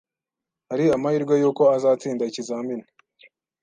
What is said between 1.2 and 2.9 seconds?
yuko azatsinda ikizamini.